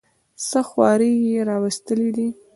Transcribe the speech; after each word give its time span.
څه 0.49 0.59
خواري 0.67 1.11
یې 1.29 1.39
راوستلې 1.49 2.09
ده. 2.15 2.27